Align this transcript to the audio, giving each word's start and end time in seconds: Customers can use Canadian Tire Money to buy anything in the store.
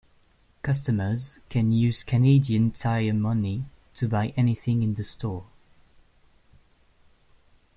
Customers 0.63 1.37
can 1.47 1.71
use 1.71 2.01
Canadian 2.01 2.71
Tire 2.71 3.13
Money 3.13 3.65
to 3.93 4.07
buy 4.07 4.33
anything 4.35 4.81
in 4.81 4.95
the 4.95 5.03
store. 5.03 5.45